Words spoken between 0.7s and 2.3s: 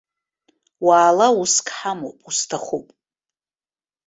Уаала, уск ҳамоуп,